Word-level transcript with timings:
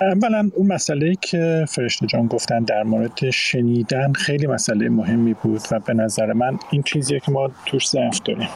اولا 0.00 0.50
اون 0.54 0.66
مسئله 0.66 1.14
که 1.20 1.64
فرشته 1.68 2.06
جان 2.06 2.26
گفتن 2.26 2.62
در 2.62 2.82
مورد 2.82 3.30
شنیدن 3.30 4.12
خیلی 4.12 4.46
مسئله 4.46 4.88
مهمی 4.88 5.34
بود 5.34 5.60
و 5.70 5.80
به 5.80 5.94
نظر 5.94 6.32
من 6.32 6.58
این 6.70 6.82
چیزیه 6.82 7.20
که 7.20 7.32
ما 7.32 7.50
توش 7.66 7.88
ضعف 7.88 8.20
داریم. 8.24 8.48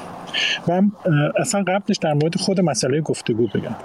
و 0.68 0.82
اصلا 1.38 1.62
قبلش 1.62 1.96
در 1.96 2.12
مورد 2.12 2.36
خود 2.36 2.60
مسئله 2.60 3.00
گفتگو 3.00 3.46
بگم. 3.46 3.76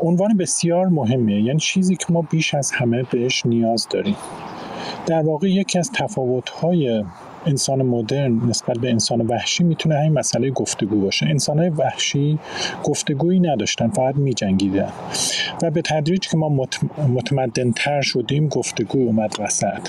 عنوان 0.00 0.36
بسیار 0.36 0.86
مهمیه. 0.86 1.42
یعنی 1.42 1.58
چیزی 1.58 1.96
که 1.96 2.06
ما 2.10 2.22
بیش 2.22 2.54
از 2.54 2.72
همه 2.72 3.02
بهش 3.02 3.46
نیاز 3.46 3.86
داریم. 3.90 4.16
در 5.06 5.22
واقع 5.22 5.48
یکی 5.50 5.78
از 5.78 5.90
تفاوت‌های 5.92 7.04
انسان 7.46 7.82
مدرن 7.82 8.40
نسبت 8.48 8.78
به 8.78 8.90
انسان 8.90 9.20
وحشی 9.20 9.64
می‌تونه 9.64 9.94
همین 9.98 10.12
مسئله 10.12 10.50
گفتگو 10.50 11.00
باشه. 11.00 11.26
انسان 11.26 11.68
وحشی 11.68 12.38
گفتگویی 12.84 13.40
نداشتن 13.40 13.88
فقط 13.88 14.16
میجنگیدن. 14.16 14.92
و 15.62 15.70
به 15.70 15.82
تدریج 15.82 16.28
که 16.28 16.36
ما 16.36 16.68
متمدن 17.14 17.72
تر 17.72 18.00
شدیم 18.00 18.48
گفتگو 18.48 18.98
اومد 18.98 19.36
وسط. 19.38 19.88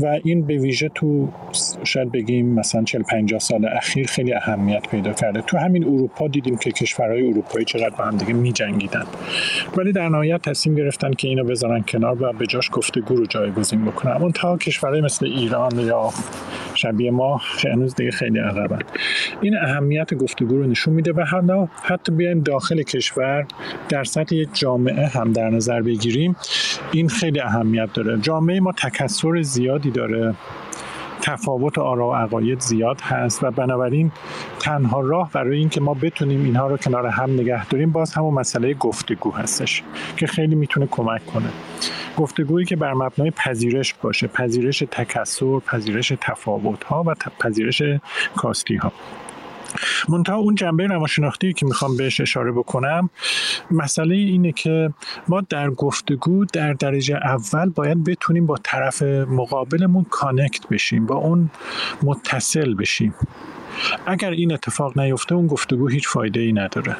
و 0.00 0.18
این 0.24 0.46
به 0.46 0.58
ویژه 0.58 0.88
تو 0.88 1.28
شاید 1.84 2.12
بگیم 2.12 2.54
مثلا 2.54 2.84
40 2.84 3.02
50 3.02 3.40
سال 3.40 3.64
اخیر 3.64 4.06
خیلی 4.06 4.34
اهمیت 4.34 4.88
پیدا 4.88 5.12
کرده. 5.12 5.40
تو 5.40 5.58
همین 5.58 5.84
اروپا 5.84 6.28
دیدیم 6.28 6.56
که 6.56 6.70
کشورهای 6.70 7.28
اروپایی 7.28 7.64
چقدر 7.64 7.90
با 7.90 8.04
هم 8.04 8.16
دیگه 8.16 8.32
میجنگیدن. 8.32 9.04
ولی 9.76 9.92
در 9.92 10.08
نهایت 10.08 10.42
تصمیم 10.42 10.76
گرفتن 10.76 11.12
که 11.12 11.28
اینو 11.28 11.44
بذارن 11.44 11.82
کنار 11.88 12.22
و 12.22 12.32
به 12.32 12.46
جاش 12.46 12.70
گفتگو 12.72 13.16
رو 13.16 13.26
جایگزین 13.26 13.84
بکنن. 13.84 14.12
اون 14.12 14.32
تا 14.32 14.56
کشورهای 14.56 15.00
مثل 15.00 15.26
ایران 15.26 15.78
یا 15.78 16.10
شبیه 16.74 17.10
ما 17.10 17.40
هنوز 17.64 17.94
دیگه 17.94 18.10
خیلی 18.10 18.38
عقبن. 18.38 18.78
این 19.40 19.56
اهمیت 19.56 20.14
گفتگو 20.14 20.56
رو 20.56 20.66
نشون 20.66 20.94
میده 20.94 21.12
و 21.12 21.20
حالا 21.20 21.68
حتی 21.82 22.12
بیایم 22.12 22.40
داخل 22.40 22.82
کشور 22.82 23.46
در 23.88 24.04
سطح 24.04 24.34
یک 24.34 24.48
جامعه 24.52 25.06
هم 25.06 25.32
در 25.32 25.50
نظر 25.50 25.82
بگیریم. 25.82 26.36
این 26.92 27.08
خیلی 27.08 27.40
اهمیت 27.40 27.92
داره. 27.92 28.18
جامعه 28.20 28.60
ما 28.60 28.72
تکسر 28.72 29.42
زیادی 29.42 29.87
داره. 29.90 30.34
تفاوت 31.22 31.78
آرا 31.78 32.08
و 32.08 32.14
عقاید 32.14 32.60
زیاد 32.60 33.00
هست 33.00 33.44
و 33.44 33.50
بنابراین 33.50 34.12
تنها 34.60 35.00
راه 35.00 35.30
برای 35.32 35.58
اینکه 35.58 35.80
ما 35.80 35.94
بتونیم 35.94 36.44
اینها 36.44 36.66
رو 36.66 36.76
کنار 36.76 37.06
هم 37.06 37.30
نگه 37.30 37.66
داریم 37.66 37.92
باز 37.92 38.14
همون 38.14 38.34
مسئله 38.34 38.74
گفتگو 38.74 39.30
هستش 39.30 39.82
که 40.16 40.26
خیلی 40.26 40.54
می‌تونه 40.54 40.86
کمک 40.86 41.26
کنه. 41.26 41.48
گفتگویی 42.16 42.66
که 42.66 42.76
بر 42.76 42.94
مبنای 42.94 43.30
پذیرش 43.30 43.94
باشه 43.94 44.26
پذیرش 44.26 44.78
تکسر 44.90 45.58
پذیرش 45.58 46.12
تفاوت 46.20 46.84
ها 46.84 47.04
و 47.06 47.14
پذیرش 47.40 47.82
کاستی 48.36 48.76
ها 48.76 48.92
منتها 50.08 50.36
اون 50.36 50.54
جنبه 50.54 50.86
روانشناختی 50.86 51.52
که 51.52 51.66
می‌خوام 51.66 51.96
بهش 51.96 52.20
اشاره 52.20 52.52
بکنم 52.52 53.10
مسئله 53.70 54.14
اینه 54.14 54.52
که 54.52 54.92
ما 55.28 55.40
در 55.40 55.70
گفتگو 55.70 56.44
در 56.44 56.72
درجه 56.72 57.16
اول 57.16 57.68
باید 57.68 58.04
بتونیم 58.04 58.46
با 58.46 58.56
طرف 58.62 59.02
مقابلمون 59.02 60.06
کانکت 60.10 60.68
بشیم 60.68 61.06
با 61.06 61.14
اون 61.14 61.50
متصل 62.02 62.74
بشیم. 62.74 63.14
اگر 64.06 64.30
این 64.30 64.52
اتفاق 64.52 64.98
نیفته 64.98 65.34
اون 65.34 65.46
گفتگو 65.46 65.88
هیچ 65.88 66.08
فایده 66.08 66.40
ای 66.40 66.52
نداره. 66.52 66.96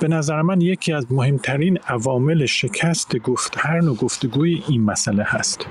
به 0.00 0.08
نظر 0.08 0.42
من 0.42 0.60
یکی 0.60 0.92
از 0.92 1.12
مهمترین 1.12 1.78
عوامل 1.88 2.46
شکست 2.46 3.18
گفت 3.18 3.54
هر 3.58 3.80
نوع 3.80 3.96
گفتگوی 3.96 4.62
این 4.68 4.84
مسئله 4.84 5.24
هست. 5.26 5.66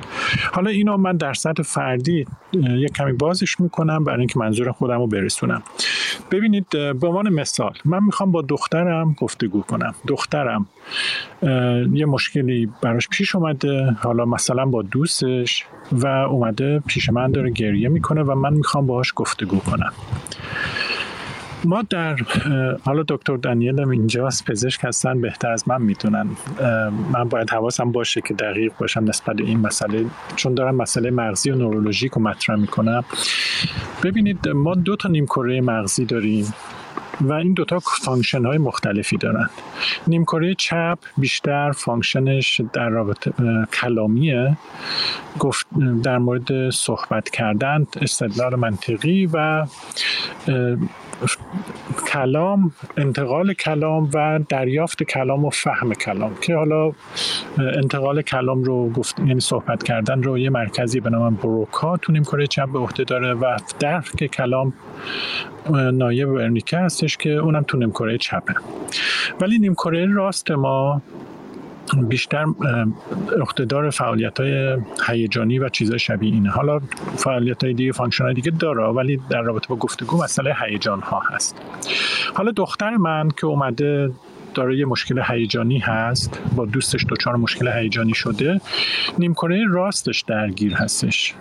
حالا 0.52 0.70
اینو 0.70 0.98
من 0.98 1.18
در 1.18 1.34
سطح 1.34 1.64
فردی 1.64 2.26
یک 2.54 2.94
کمی 2.94 3.14
بازش 3.14 3.60
می‌کنم 3.60 4.04
برای 4.04 4.20
اینکه 4.20 4.40
منظور 4.40 4.72
خودم 4.72 4.98
رو 4.98 5.08
برسونم. 5.08 5.64
ببینید 6.32 6.70
به 6.70 7.08
عنوان 7.08 7.30
مثال 7.30 7.74
من 7.86 8.04
می‌خوام 8.04 8.32
با 8.32 8.42
دخترم 8.42 9.16
گفتگو 9.20 9.62
کنم. 9.62 9.96
دخترم 10.08 10.68
یه 11.94 12.06
مشکلی 12.06 12.70
براش 12.82 13.10
پیش 13.10 13.36
اومده. 13.36 13.98
حالا 14.00 14.26
مثلا 14.26 14.66
با 14.66 14.82
دوستش. 14.82 15.66
و 15.94 16.08
اومده 16.08 16.80
پیش 16.88 17.10
من 17.10 17.32
داره 17.32 17.50
گریه 17.50 17.90
می‌کنه 17.90 18.24
و 18.24 18.36
من 18.36 18.54
می‌خوام 18.54 18.88
باهاش 18.88 19.14
گفتگو 19.16 19.60
کنم. 19.60 19.94
ما 21.66 21.82
در 21.82 22.16
حالا 22.86 23.04
دکتر 23.08 23.38
دانیل 23.38 23.80
هم 23.80 23.90
اینجاست 23.90 24.46
پزشک 24.46 24.86
هستن 24.86 25.22
بهتر 25.22 25.52
از 25.52 25.68
من 25.68 25.82
می‌تونن 25.82 26.28
من 27.14 27.24
باید 27.30 27.50
حواسم 27.50 27.92
باشه 27.92 28.22
که 28.22 28.34
دقیق 28.34 28.72
باشم 28.80 29.04
نسبت 29.04 29.42
این 29.42 29.60
مسئله 29.60 30.06
چون 30.36 30.54
دارم 30.54 30.76
مسئله 30.76 31.12
مغزی 31.12 31.52
و 31.52 31.56
نورولوژیک 31.56 32.12
رو 32.12 32.22
مطرح 32.22 32.56
می‌کنم. 32.56 33.04
ببینید 34.04 34.48
ما 34.50 34.76
دو 34.76 34.96
تا 34.96 35.10
نیمکره 35.10 35.62
مغزی 35.62 36.06
داریم. 36.06 36.54
و 37.22 37.34
این 37.34 37.54
دوتا 37.54 37.80
function 37.80 38.46
های 38.46 38.58
مختلفی 38.58 39.18
دارن. 39.18 39.50
نیمکره 40.08 40.56
چپ 40.56 40.98
بیشتر 41.18 41.72
function 41.72 42.44
ش 42.44 42.62
در 42.74 42.90
رابطه 42.90 43.34
کلامیه. 43.74 44.58
گفت 45.40 45.68
در 46.04 46.18
مورد 46.18 46.70
صحبت 46.70 47.30
کردن 47.30 47.88
استدلال 48.02 48.56
منطقی 48.56 49.26
و 49.34 49.66
کلام 52.08 52.72
انتقال 52.98 53.54
کلام 53.54 54.10
و 54.14 54.40
دریافت 54.50 55.04
کلام 55.04 55.46
و 55.46 55.50
فهم 55.50 55.94
کلام 55.94 56.36
که 56.42 56.56
حالا 56.56 56.92
انتقال 57.58 58.22
کلام 58.22 58.64
رو 58.64 58.90
گفت 58.90 59.20
یعنی 59.20 59.40
صحبت 59.40 59.84
کردن 59.84 60.24
رو 60.24 60.38
یه 60.38 60.50
مرکزی 60.50 61.00
به 61.00 61.10
نام 61.10 61.36
بروکا 61.36 61.98
تو 61.98 62.12
نیمکره 62.12 62.48
چپ 62.48 62.70
به 62.70 62.80
عهده 62.80 63.04
داره 63.04 63.34
و 63.34 63.58
درک 63.80 64.26
کلام 64.26 64.74
ناحیه 65.94 66.30
ورنیکه 66.30 66.78
هستش 66.78 67.18
که 67.18 67.30
اونم 67.30 67.64
تو 67.64 67.78
نیمکره 67.78 68.18
چپه. 68.18 68.54
ولی 69.42 69.60
نیمکره 69.60 70.06
راست 70.06 70.52
ما 70.52 71.02
بیشتر 72.10 72.46
عهده‌دار 73.42 73.90
فعالیت 73.90 74.40
های 74.40 74.78
هیجانی 75.08 75.60
و 75.60 75.70
چیزای 75.70 76.00
شبیه 76.00 76.34
اینه. 76.34 76.50
حالا 76.50 76.80
فعالیت 77.16 77.64
های 77.64 77.74
دیگه 77.74 77.92
function 77.92 78.34
دیگه 78.34 78.52
داره 78.52 78.84
ولی 78.84 79.20
در 79.30 79.42
رابطه 79.42 79.68
با 79.68 79.76
گفتگو 79.76 80.24
مسئله 80.24 80.56
هیجان 80.62 81.00
ها 81.00 81.20
هست. 81.20 81.56
حالا 82.34 82.52
دختر 82.52 82.90
من 82.90 83.30
که 83.38 83.48
اومده 83.48 84.12
داره 84.54 84.78
یه 84.78 84.86
مشکل 84.86 85.22
هیجانی 85.28 85.80
هست 85.80 86.42
با 86.56 86.66
دوستش 86.66 87.06
دچار 87.10 87.36
مشکل 87.36 87.68
هیجانی 87.68 88.14
شده 88.14 88.62
نیمکره 89.20 89.66
راستش 89.68 90.22
درگیر 90.22 90.74
هستش. 90.74 91.34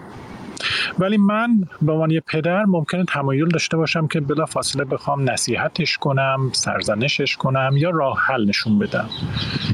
ولی 0.99 1.17
من 1.17 1.69
به 1.83 1.93
عنوان 1.93 2.11
یه 2.11 2.21
پدر 2.21 2.65
ممکنه 2.65 3.05
تمایل 3.05 3.49
داشته 3.49 3.77
باشم 3.77 4.07
که 4.07 4.21
بلا 4.21 4.47
فاصله 4.47 4.85
بخوام 4.85 5.31
نصیحتش 5.31 5.99
کنم 5.99 6.51
سرزنشش 6.53 7.37
کنم 7.37 7.71
یا 7.77 7.91
راه 7.91 8.19
حل 8.19 8.49
نشون 8.49 8.79
بدم. 8.79 9.09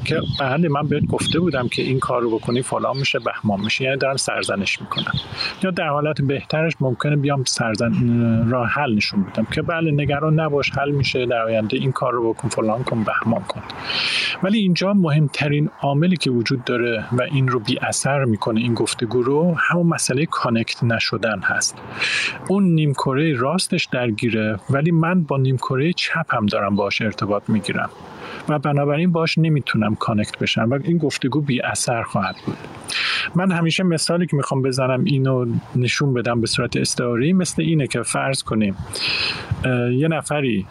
که 0.04 0.21
بله 0.41 0.69
من 0.69 0.88
بهت 0.88 1.06
گفته 1.06 1.41
بودم 1.41 1.69
که 1.69 1.82
این 1.82 1.98
کار 1.98 2.22
رو 2.22 2.38
بکنی 2.38 2.62
فلان 2.62 2.97
میشه 2.97 3.19
بهمان 3.19 3.60
میشه. 3.60 3.84
یعنی 3.84 3.97
دارم 3.97 4.16
سرزنش 4.16 4.81
می‌کنم. 4.81 5.12
یا 5.62 5.71
در 5.71 5.88
حالت 5.88 6.21
بهترش 6.21 6.72
ممکنه 6.81 7.16
بیام 7.16 7.44
سرزن 7.44 7.93
راه 8.50 8.69
حل 8.69 8.94
نشون 8.94 9.22
بدم 9.22 9.44
که 9.44 9.62
بله 9.62 9.91
نگران 9.91 10.41
نباش 10.41 10.71
حل 10.71 10.91
میشه 10.91 11.27
در 11.27 11.43
آینده 11.43 11.77
این 11.77 11.93
کار 11.93 12.12
رو 12.12 12.32
بکن 12.32 12.48
فلان 12.48 12.84
کن 12.84 13.04
بهمان 13.04 13.43
کن. 13.43 13.62
ولی 14.43 14.59
اینجا 14.59 14.93
مهمترین 14.93 15.71
عاملی 15.81 16.16
که 16.16 16.31
وجود 16.31 16.65
داره 16.65 17.04
و 17.12 17.22
این 17.22 17.48
رو 17.48 17.59
بی 17.59 17.78
اثر 17.78 18.25
می‌کنه 18.25 18.60
این 18.60 18.75
گفتگو 18.75 19.22
رو 19.22 19.54
همون 19.59 19.87
مسئله 19.87 20.27
connect 20.27 20.78
نشدن 20.84 21.41
هست. 21.41 21.78
اون 22.49 22.65
نیمکره 22.65 23.34
راستش 23.34 23.84
درگیره 23.84 24.61
ولی 24.71 24.91
من 24.91 25.22
با 25.22 25.37
نیمکره 25.37 25.93
چپ 25.93 26.34
هم 26.34 26.47
دارم 26.47 26.77
باش 26.77 27.03
ارتباط 27.03 27.43
می‌گیرم. 27.49 27.91
و 28.49 28.59
بنابراین 28.59 29.12
باش 29.12 29.39
نمی‌تونم 29.39 29.94
connect 29.94 30.39
بشم 30.39 30.71
و 30.71 30.78
این 30.84 30.99
گفتگو 30.99 31.41
بی 31.41 31.62
اثر 31.62 32.03
خواهد 32.03 32.37
بود. 32.47 32.56
من 33.34 33.53
همیشه 33.53 33.83
مثالی 33.83 34.27
که 34.27 34.37
می‌خوام 34.37 34.62
بزنم 34.62 35.05
اینو 35.05 35.47
نشون 35.77 36.15
بدم 36.15 36.41
به 36.41 36.47
صورت 36.47 36.77
استعاری 36.77 37.33
مثل 37.33 37.62
اینه 37.62 37.87
که 37.87 38.03
فرض 38.03 38.43
کنیم 38.43 38.77
یه 39.93 40.09
نفری 40.09 40.66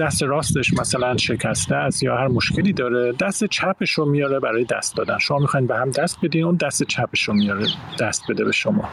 دست 0.00 0.22
راستش 0.22 0.72
مثلا 0.72 1.16
شکسته 1.16 1.74
است 1.74 2.02
یا 2.02 2.16
هر 2.16 2.28
مشکلی 2.28 2.72
داره 2.72 3.12
دست 3.12 3.44
چپش 3.44 3.90
رو 3.90 4.04
میاره 4.04 4.40
برای 4.40 4.64
دست 4.64 4.96
دادن. 4.96 5.18
شما 5.18 5.38
می‌خواین 5.38 5.66
به 5.66 5.76
هم 5.76 5.90
دست 5.90 6.18
بدین 6.22 6.44
اون 6.44 6.56
دست 6.56 6.82
چپش 6.82 7.22
رو 7.22 7.34
میاره 7.34 7.66
دست 8.00 8.22
بده 8.28 8.44
به 8.44 8.52
شما. 8.52 8.88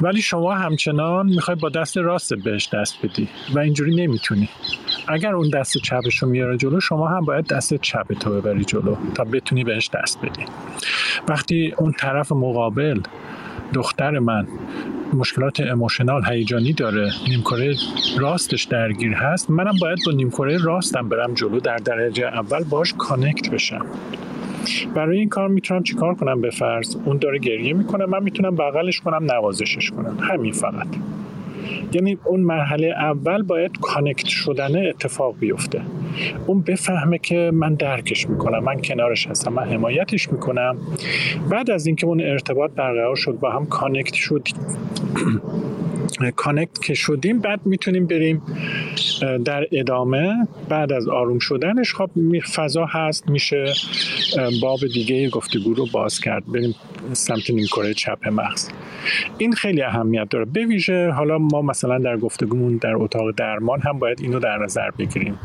ولی 0.00 0.22
شما 0.22 0.54
همچنان 0.54 1.26
می‌خوای 1.26 1.56
با 1.56 1.68
دست 1.68 1.96
راست 1.96 2.34
بهش 2.34 2.68
دست 2.72 2.98
بدی 3.02 3.28
و 3.54 3.58
اینجوری 3.58 4.06
نمی‌تونی. 4.06 4.48
اگر 5.08 5.34
اون 5.34 5.50
دست 5.50 5.78
چپش 5.78 6.16
رو 6.16 6.28
میاره 6.28 6.56
جلو 6.56 6.80
شما 6.80 7.08
هم 7.08 7.24
باید 7.24 7.46
دست 7.46 7.74
چپ 7.74 8.12
تو 8.20 8.30
ببری 8.30 8.64
جلو 8.64 8.96
تا 9.14 9.24
بتونی 9.24 9.64
بهش 9.64 9.90
دست 9.94 10.18
بدی. 10.22 10.44
وقتی 11.28 11.74
اون 11.78 11.92
طرف 11.92 12.32
مقابل 12.32 13.00
دختر 13.74 14.18
من 14.18 14.46
مشکلات 15.14 15.60
emotional 15.60 16.22
هیجانی 16.24 16.72
داره. 16.72 17.10
نیمکره 17.28 17.74
راستش 18.18 18.64
درگیر 18.64 19.12
هست. 19.12 19.50
منم 19.50 19.72
باید 19.80 19.98
با 20.06 20.12
نیمکره 20.12 20.58
راستم 20.58 21.08
برم 21.08 21.34
جلو 21.34 21.60
در 21.60 21.76
درجه 21.76 22.26
اول 22.26 22.64
باش 22.64 22.94
connect 22.98 23.50
بشم. 23.50 23.86
برای 24.94 25.18
این 25.18 25.28
کار 25.28 25.48
می‌تونم 25.48 25.82
چیکار 25.82 26.14
کنم 26.14 26.40
به 26.40 26.50
فرض؟ 26.50 26.96
اون 27.04 27.18
داره 27.18 27.38
گریه 27.38 27.72
می‌کنه. 27.72 28.06
من 28.06 28.22
می‌تونم 28.22 28.56
بغلش 28.56 29.00
کنم 29.00 29.32
نوازشش 29.32 29.90
کنم. 29.90 30.18
همین 30.20 30.52
فقط. 30.52 30.86
یعنی 31.92 32.18
اون 32.24 32.40
مرحله 32.40 32.86
اول 32.86 33.42
باید 33.42 33.70
connect 33.80 34.26
شدن 34.26 34.88
اتفاق 34.88 35.38
بیفته. 35.38 35.80
اون 36.46 36.60
بفهمه 36.60 37.18
که 37.18 37.50
من 37.54 37.74
درکش 37.74 38.28
می‌کنم 38.28 38.64
من 38.64 38.80
کنارش 38.80 39.26
هستم 39.26 39.52
من 39.52 39.64
حمایتش 39.64 40.32
می‌کنم. 40.32 40.76
بعد 41.50 41.70
از 41.70 41.86
اینکه 41.86 42.06
اون 42.06 42.20
ارتباط 42.20 42.70
برقرار 42.70 43.16
شد 43.16 43.38
با 43.40 43.50
هم 43.50 43.66
connect 43.66 44.14
شد. 44.14 44.48
connect 46.30 46.82
که 46.82 46.94
شدیم 46.94 47.38
بعد 47.38 47.60
می‌تونیم 47.66 48.06
بریم 48.06 48.42
در 49.44 49.66
ادامه 49.72 50.48
بعد 50.68 50.92
از 50.92 51.08
آروم 51.08 51.38
شدنش 51.38 51.94
خب 51.94 52.10
فضا 52.54 52.86
هست 52.86 53.28
میشه 53.28 53.72
باب 54.62 54.78
دیگه 54.94 55.28
گفتگو 55.28 55.74
رو 55.74 55.86
باز 55.92 56.20
کرد. 56.20 56.46
بریم 56.46 56.74
سمت 57.12 57.50
نیمکره 57.50 57.94
چپ 57.94 58.28
مغز. 58.28 58.68
این 59.38 59.52
خیلی 59.52 59.82
اهمیت 59.82 60.28
داره. 60.30 60.44
به 60.44 60.66
ویژه 60.66 61.10
حالا 61.10 61.38
ما 61.38 61.62
مثلا 61.62 61.98
در 61.98 62.16
گفتگومون 62.16 62.76
در 62.76 62.94
اتاق 62.94 63.30
درمان 63.36 63.80
هم 63.80 63.98
باید 63.98 64.20
اینو 64.20 64.38
در 64.38 64.58
نظر 64.58 64.90
بگیریم. 64.90 65.38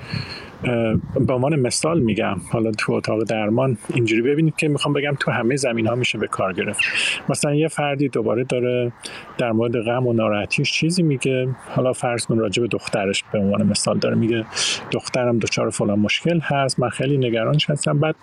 به 1.27 1.33
عنوان 1.33 1.59
مثال 1.59 2.00
میگم 2.00 2.38
حالا 2.51 2.71
تو 2.71 2.94
اتاق 2.94 3.23
درمان 3.23 3.77
اینجوری 3.94 4.21
ببینید 4.21 4.56
که 4.56 4.67
می‌خوام 4.67 4.94
بگم 4.94 5.15
تو 5.19 5.31
همه 5.31 5.56
زمین 5.56 5.88
ها 5.88 5.95
میشه 5.95 6.17
به 6.17 6.27
کار 6.27 6.53
گرفت. 6.53 6.81
مثلا 7.29 7.56
یه 7.56 7.67
فردی 7.67 8.09
دوباره 8.09 8.44
داره 8.44 8.91
در 9.38 9.51
مورد 9.51 9.81
غم 9.81 10.07
و 10.07 10.13
ناراحتیش 10.13 10.71
چیزی 10.71 11.03
میگه. 11.03 11.47
حالا 11.69 11.94
فرض 11.94 12.25
کن 12.25 12.38
راجع 12.38 12.61
به 12.61 12.67
دخترش 12.67 13.23
به 13.33 13.39
عنوان 13.39 13.63
مثال 13.67 13.97
داره 13.97 14.15
میگه 14.15 14.45
دخترم 14.91 15.39
دچار 15.39 15.69
فلان 15.69 16.00
مشکل 16.00 16.39
هست 16.39 16.79
من 16.79 16.89
خیلی 16.89 17.17
نگرانش 17.17 17.69
هستم. 17.69 18.00
بعد 18.00 18.15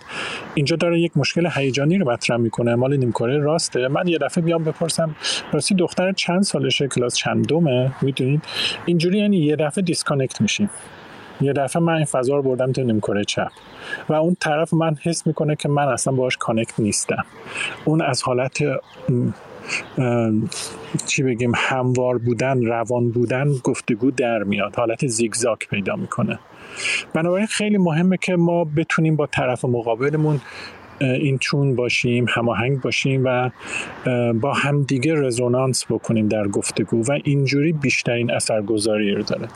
اینجا 0.55 0.75
داره 0.75 0.99
یک 0.99 1.11
مشکل 1.15 1.49
هیجانی 1.55 1.97
رو 1.97 2.11
مطرح 2.11 2.37
می‌کنه 2.37 2.75
مال 2.75 2.97
نیمکره 2.97 3.39
راسته. 3.39 3.87
من 3.87 4.07
یه 4.07 4.17
دفعه 4.17 4.43
بیام 4.43 4.63
بپرسم 4.63 5.15
راستی 5.53 5.75
دختر 5.75 6.11
چند 6.11 6.41
سالشه؟ 6.41 6.87
کلاس 6.87 7.15
چندمه 7.15 7.91
می‌دونید؟ 8.01 8.41
اینجوری 8.85 9.17
یعنی 9.17 9.37
یه 9.37 9.55
دفعه 9.55 9.83
disconnect 9.83 10.41
میشیم. 10.41 10.69
یه 11.41 11.53
دفعه 11.53 11.81
من 11.81 11.93
این 11.93 12.05
فضا 12.05 12.35
رو 12.35 12.41
بردم 12.41 12.71
تو 12.71 12.83
نیمکره 12.83 13.23
چپ. 13.23 13.51
و 14.09 14.13
اون 14.13 14.37
طرف 14.39 14.73
من 14.73 14.95
حس 15.03 15.27
می‌کنه 15.27 15.55
که 15.55 15.69
من 15.69 15.87
اصلا 15.87 16.13
باش 16.13 16.37
connect 16.37 16.79
نیستم. 16.79 17.25
اون 17.85 18.01
از 18.01 18.23
حالت 18.23 18.57
چی 21.05 21.23
بگیم 21.23 21.51
هموار 21.55 22.17
بودن 22.17 22.65
روان 22.65 23.11
بودن 23.11 23.51
گفتگو 23.63 24.11
در 24.11 24.43
میاد. 24.43 24.75
حالت 24.75 25.07
زیگزاگ 25.07 25.67
پیدا 25.69 25.95
می‌کنه. 25.95 26.39
بنابراین 27.13 27.47
خیلی 27.47 27.77
مهمه 27.77 28.17
که 28.17 28.35
ما 28.35 28.63
بتونیم 28.63 29.15
با 29.15 29.27
طرف 29.27 29.65
مقابلمون 29.65 30.41
این 31.01 31.37
چون 31.37 31.75
باشیم 31.75 32.25
هماهنگ 32.29 32.81
باشیم 32.81 33.21
و 33.25 33.49
با 34.33 34.53
همدیگه 34.53 35.13
رزونانس 35.15 35.85
بکنیم 35.89 36.27
در 36.27 36.47
گفتگو 36.47 37.03
و 37.03 37.19
اینجوری 37.23 37.73
بیشترین 37.73 38.31
اثرگذاری 38.31 39.11
رو 39.11 39.23
داره. 39.23 39.47